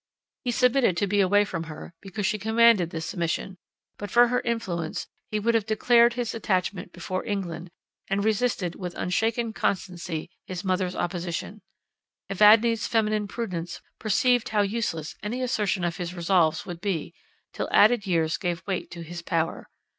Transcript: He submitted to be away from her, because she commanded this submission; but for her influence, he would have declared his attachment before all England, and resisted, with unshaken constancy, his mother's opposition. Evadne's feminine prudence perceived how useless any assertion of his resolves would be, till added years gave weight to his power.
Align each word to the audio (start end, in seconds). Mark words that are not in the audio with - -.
He 0.43 0.49
submitted 0.49 0.97
to 0.97 1.05
be 1.05 1.19
away 1.21 1.45
from 1.45 1.65
her, 1.65 1.93
because 2.01 2.25
she 2.25 2.39
commanded 2.39 2.89
this 2.89 3.05
submission; 3.05 3.59
but 3.99 4.09
for 4.09 4.29
her 4.29 4.41
influence, 4.41 5.05
he 5.29 5.39
would 5.39 5.53
have 5.53 5.67
declared 5.67 6.13
his 6.13 6.33
attachment 6.33 6.91
before 6.91 7.21
all 7.23 7.29
England, 7.31 7.69
and 8.07 8.25
resisted, 8.25 8.73
with 8.73 8.95
unshaken 8.95 9.53
constancy, 9.53 10.31
his 10.47 10.63
mother's 10.63 10.95
opposition. 10.95 11.61
Evadne's 12.31 12.87
feminine 12.87 13.27
prudence 13.27 13.79
perceived 13.99 14.49
how 14.49 14.63
useless 14.63 15.15
any 15.21 15.43
assertion 15.43 15.83
of 15.83 15.97
his 15.97 16.15
resolves 16.15 16.65
would 16.65 16.81
be, 16.81 17.13
till 17.53 17.69
added 17.71 18.07
years 18.07 18.37
gave 18.37 18.63
weight 18.65 18.89
to 18.89 19.03
his 19.03 19.21
power. 19.21 19.69